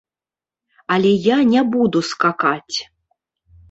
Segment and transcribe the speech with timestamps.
[0.95, 2.77] Але я не буду скакаць.